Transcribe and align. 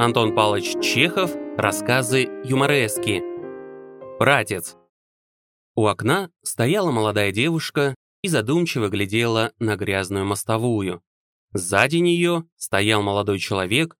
Антон 0.00 0.32
Павлович 0.32 0.80
Чехов. 0.80 1.32
Рассказы 1.56 2.28
юморески. 2.44 3.20
Братец. 4.20 4.76
У 5.74 5.88
окна 5.88 6.30
стояла 6.44 6.92
молодая 6.92 7.32
девушка 7.32 7.96
и 8.22 8.28
задумчиво 8.28 8.90
глядела 8.90 9.52
на 9.58 9.74
грязную 9.74 10.24
мостовую. 10.24 11.02
Сзади 11.52 11.96
нее 11.96 12.44
стоял 12.54 13.02
молодой 13.02 13.40
человек 13.40 13.96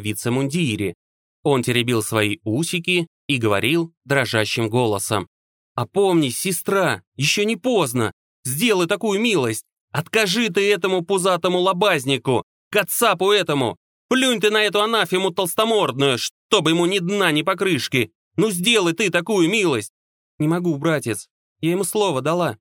в 0.00 0.02
вице-мундире. 0.02 0.94
Он 1.42 1.62
теребил 1.62 2.02
свои 2.02 2.38
усики 2.44 3.08
и 3.26 3.36
говорил 3.36 3.92
дрожащим 4.06 4.70
голосом. 4.70 5.28
«Опомнись, 5.74 6.38
сестра, 6.38 7.02
еще 7.14 7.44
не 7.44 7.56
поздно. 7.56 8.10
Сделай 8.42 8.86
такую 8.86 9.20
милость. 9.20 9.66
Откажи 9.92 10.48
ты 10.48 10.72
этому 10.72 11.04
пузатому 11.04 11.58
лобазнику, 11.58 12.42
кацапу 12.70 13.30
этому. 13.32 13.76
Плюнь 14.08 14.40
ты 14.40 14.50
на 14.50 14.64
эту 14.64 14.80
анафему 14.80 15.30
толстомордную, 15.30 16.18
чтобы 16.18 16.70
ему 16.70 16.86
ни 16.86 16.98
дна, 16.98 17.30
ни 17.30 17.42
покрышки. 17.42 18.10
Ну 18.36 18.50
сделай 18.50 18.94
ты 18.94 19.10
такую 19.10 19.48
милость. 19.50 19.92
Не 20.38 20.48
могу, 20.48 20.76
братец. 20.76 21.28
Я 21.60 21.72
ему 21.72 21.84
слово 21.84 22.22
дала. 22.22 22.56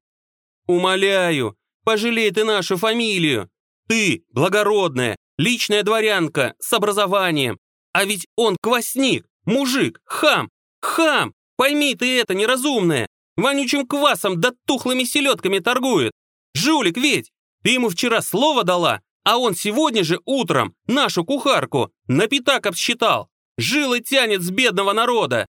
Умоляю, 0.68 1.56
пожалей 1.86 2.32
ты 2.32 2.44
нашу 2.44 2.78
фамилию. 2.78 3.50
Ты, 3.88 4.26
благородная, 4.32 5.16
личная 5.38 5.84
дворянка, 5.84 6.56
с 6.60 6.74
образованием. 6.74 7.58
А 7.94 8.04
ведь 8.04 8.28
он 8.36 8.58
квасник, 8.62 9.26
мужик, 9.46 10.02
хам, 10.04 10.50
хам. 10.82 11.34
Пойми 11.56 11.96
ты 11.96 12.20
это, 12.20 12.36
неразумное. 12.36 13.08
Вонючим 13.38 13.88
квасом 13.88 14.42
да 14.42 14.52
тухлыми 14.66 15.04
селедками 15.04 15.60
торгует. 15.60 16.12
Жулик 16.54 16.98
ведь, 16.98 17.32
ты 17.64 17.70
ему 17.72 17.90
вчера 17.90 18.22
слово 18.22 18.64
дала, 18.64 19.02
а 19.28 19.38
он 19.40 19.56
сегодня 19.56 20.06
же 20.06 20.22
утром 20.24 20.74
нашу 20.86 21.26
кухарку 21.26 21.92
на 22.08 22.28
пятак 22.28 22.66
обсчитал. 22.66 23.30
Жилы 23.58 24.00
тянет 24.00 24.42
с 24.42 24.50
бедного 24.50 24.94
народа. 24.94 25.48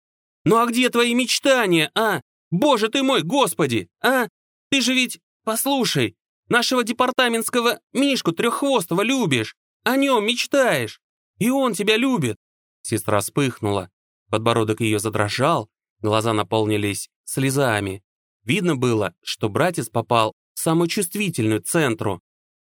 Ну 0.45 0.58
а 0.58 0.67
где 0.67 0.92
твои 0.92 1.16
мечтания, 1.16 1.89
а? 1.95 2.22
Боже 2.52 2.89
ты 2.89 3.02
мой, 3.02 3.23
господи, 3.23 3.89
а? 4.00 4.28
Ты 4.70 4.81
же 4.81 4.94
ведь, 4.94 5.20
послушай, 5.44 6.16
нашего 6.50 6.83
департаментского 6.83 7.80
Мишку 7.94 8.31
Треххвостого 8.31 9.02
любишь, 9.02 9.56
о 9.83 9.98
нем 9.98 10.23
мечтаешь, 10.23 11.02
и 11.39 11.50
он 11.50 11.73
тебя 11.73 11.98
любит. 11.98 12.38
Сестра 12.83 13.22
вспыхнула, 13.22 13.89
подбородок 14.30 14.81
ее 14.81 15.00
задрожал, 15.00 15.67
глаза 16.00 16.33
наполнились 16.33 17.09
слезами. 17.23 18.03
Видно 18.44 18.76
было, 18.76 19.16
что 19.23 19.50
братец 19.50 19.89
попал 19.89 20.33
в 20.53 20.59
самую 20.59 20.89
чувствительную 20.89 21.64
центру. 21.64 22.22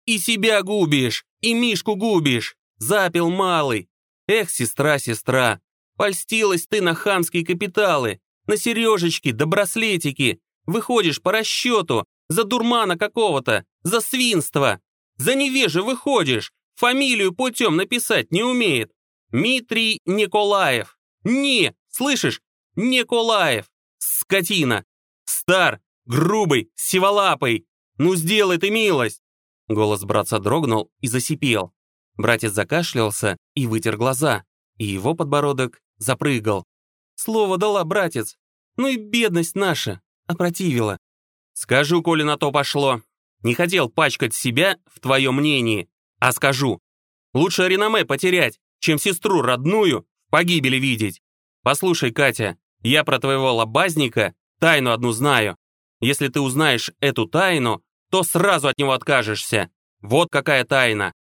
И 0.09 0.19
себя 0.19 0.62
губишь, 0.62 1.27
и 1.42 1.53
Мишку 1.53 1.95
губишь. 1.95 2.56
Запил 2.78 3.28
малый. 3.28 3.91
Эх, 4.27 4.51
сестра, 4.51 4.98
сестра, 4.98 5.61
польстилась 5.98 6.67
ты 6.67 6.81
на 6.81 6.95
хамские 6.95 7.45
капиталы, 7.45 8.19
на 8.47 8.56
сережечки 8.56 9.33
да 9.33 9.45
браслетики. 9.45 10.41
Выходишь 10.64 11.20
по 11.20 11.31
расчету, 11.31 12.06
за 12.29 12.45
дурмана 12.45 12.97
какого-то, 12.97 13.67
за 13.83 14.01
свинство. 14.01 14.81
За 15.17 15.34
невеже 15.34 15.83
выходишь, 15.83 16.53
фамилию 16.75 17.34
путем 17.34 17.77
написать 17.77 18.33
не 18.33 18.42
умеет. 18.42 18.91
Митрий 19.31 20.01
Николаев. 20.06 20.98
Не, 21.23 21.75
слышишь? 21.91 22.41
Николаев. 22.77 23.67
Скотина. 23.98 24.86
Стар, 25.27 25.83
грубый, 26.06 26.70
сиволапый. 26.77 27.67
Ну 27.98 28.14
сделай 28.17 28.56
ты 28.56 28.70
милость. 28.70 29.20
Голос 29.69 30.05
братца 30.05 30.38
дрогнул 30.38 30.91
и 31.00 31.08
засипел. 31.08 31.72
Братец 32.16 32.52
закашлялся 32.52 33.36
и 33.55 33.66
вытер 33.66 33.97
глаза, 33.97 34.44
и 34.77 34.84
его 34.84 35.14
подбородок 35.14 35.80
запрыгал. 35.98 36.64
«Слово 37.14 37.58
дала, 37.58 37.84
братец. 37.84 38.36
Ну 38.77 38.89
и 38.89 38.96
бедность 38.96 39.55
наша. 39.55 40.01
Опротивила». 40.27 40.98
«Скажу, 41.52 42.02
коли 42.02 42.23
на 42.23 42.36
то 42.36 42.51
пошло. 42.51 43.02
Не 43.42 43.55
хотел 43.55 43.89
пачкать 43.89 44.34
себя 44.34 44.79
в 44.86 45.01
твоем 45.01 45.36
мнении, 45.36 45.89
а 46.18 46.33
скажу. 46.33 46.80
Лучше 47.35 47.68
реноме 47.68 48.05
потерять, 48.05 48.58
чем 48.80 48.98
сестру 48.98 49.42
родную 49.42 50.06
в 50.27 50.30
погибели 50.30 50.77
видеть. 50.77 51.20
Послушай, 51.62 52.12
Катя, 52.12 52.56
я 52.83 53.05
про 53.05 53.18
твоего 53.18 53.55
лобазника 53.55 54.35
тайну 54.58 54.92
одну 54.92 55.12
знаю. 55.12 55.56
Если 56.00 56.29
ты 56.29 56.40
узнаешь 56.40 56.92
эту 57.00 57.27
тайну, 57.27 57.83
то 58.11 58.23
сразу 58.23 58.69
от 58.69 58.79
него 58.79 58.92
откажешься. 58.92 59.70
Вот 60.01 60.29
какая 60.30 60.64
тайна. 60.64 61.13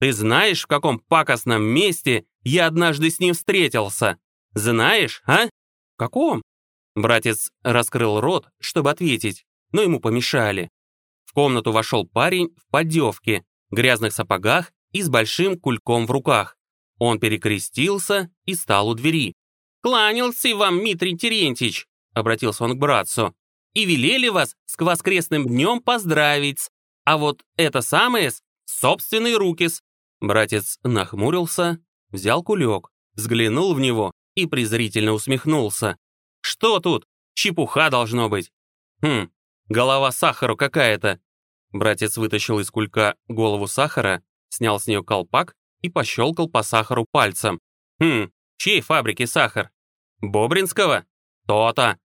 Ты 0.00 0.12
знаешь, 0.12 0.62
в 0.62 0.66
каком 0.66 1.00
пакостном 1.00 1.62
месте 1.62 2.24
я 2.42 2.66
однажды 2.66 3.10
с 3.10 3.18
ним 3.18 3.34
встретился? 3.34 4.18
Знаешь, 4.54 5.22
а? 5.26 5.46
В 5.46 5.96
каком? 5.96 6.42
Братец 6.94 7.50
раскрыл 7.62 8.20
рот, 8.20 8.48
чтобы 8.60 8.90
ответить, 8.90 9.44
но 9.72 9.82
ему 9.82 10.00
помешали. 10.00 10.70
В 11.24 11.32
комнату 11.32 11.72
вошел 11.72 12.06
парень 12.06 12.54
в 12.56 12.70
поддевке, 12.70 13.44
грязных 13.70 14.12
сапогах 14.12 14.72
и 14.92 15.02
с 15.02 15.08
большим 15.08 15.58
кульком 15.58 16.06
в 16.06 16.10
руках. 16.10 16.56
Он 16.98 17.18
перекрестился 17.18 18.30
и 18.44 18.54
стал 18.54 18.88
у 18.88 18.94
двери. 18.94 19.34
«Кланялся 19.80 20.54
вам, 20.56 20.82
Митрий 20.82 21.16
Терентьевич!»— 21.16 21.86
обратился 22.14 22.64
он 22.64 22.74
к 22.74 22.78
братцу 22.78 23.34
и 23.74 23.84
велели 23.84 24.28
вас 24.28 24.54
с 24.66 24.76
воскресным 24.78 25.46
днем 25.46 25.80
поздравить. 25.80 26.70
А 27.04 27.16
вот 27.16 27.42
это 27.56 27.80
самое 27.80 28.30
с 28.30 28.42
собственной 28.66 29.36
руки 29.36 29.64
-с. 29.64 29.80
Братец 30.20 30.78
нахмурился, 30.82 31.78
взял 32.10 32.42
кулек, 32.42 32.90
взглянул 33.14 33.74
в 33.74 33.80
него 33.80 34.12
и 34.34 34.46
презрительно 34.46 35.12
усмехнулся. 35.12 35.96
Что 36.40 36.80
тут? 36.80 37.06
Чепуха 37.34 37.90
должно 37.90 38.28
быть. 38.28 38.50
Хм, 39.02 39.30
голова 39.68 40.10
сахару 40.12 40.56
какая-то. 40.56 41.20
Братец 41.72 42.16
вытащил 42.16 42.58
из 42.60 42.70
кулька 42.70 43.16
голову 43.28 43.66
сахара, 43.66 44.22
снял 44.48 44.80
с 44.80 44.86
нее 44.86 45.04
колпак 45.04 45.54
и 45.82 45.90
пощелкал 45.90 46.48
по 46.48 46.62
сахару 46.62 47.06
пальцем. 47.10 47.60
Хм, 48.00 48.30
чьей 48.56 48.80
фабрики 48.80 49.24
сахар? 49.24 49.70
Бобринского? 50.20 51.04
То-то. 51.46 51.98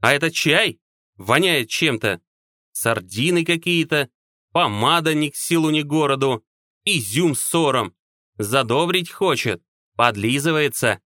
А 0.00 0.12
это 0.12 0.30
чай? 0.30 0.78
Воняет 1.16 1.68
чем-то. 1.68 2.20
Сардины 2.72 3.44
какие-то, 3.44 4.10
помада 4.52 5.14
ни 5.14 5.30
к 5.30 5.36
силу, 5.36 5.70
ни 5.70 5.82
к 5.82 5.86
городу, 5.86 6.44
изюм 6.84 7.34
с 7.34 7.40
сором. 7.40 7.94
Задобрить 8.36 9.10
хочет, 9.10 9.62
подлизывается. 9.96 11.00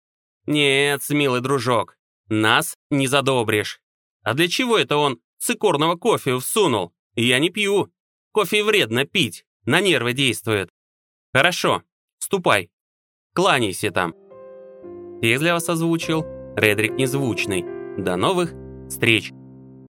Нет, 0.45 1.01
милый 1.09 1.41
дружок, 1.41 1.97
нас 2.27 2.77
не 2.89 3.07
задобришь. 3.07 3.79
А 4.23 4.33
для 4.33 4.47
чего 4.47 4.77
это 4.77 4.97
он 4.97 5.19
цикорного 5.37 5.95
кофе 5.95 6.37
всунул? 6.39 6.93
Я 7.15 7.39
не 7.39 7.49
пью. 7.49 7.91
Кофе 8.31 8.63
вредно 8.63 9.05
пить, 9.05 9.45
на 9.65 9.81
нервы 9.81 10.13
действует. 10.13 10.69
Хорошо, 11.33 11.83
ступай. 12.19 12.69
Кланяйся 13.33 13.91
там. 13.91 14.13
Текст 15.21 15.41
для 15.41 15.53
вас 15.53 15.69
озвучил 15.69 16.23
Редрик 16.55 16.93
Незвучный. 16.93 17.63
До 17.97 18.15
новых 18.15 18.53
встреч! 18.89 19.31